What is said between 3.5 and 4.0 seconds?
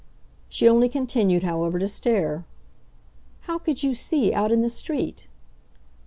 could you